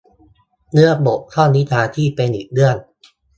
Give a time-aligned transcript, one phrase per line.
[0.73, 2.75] เรื่องบกพร่องวิชาชีพเป็นอีกเรื่อง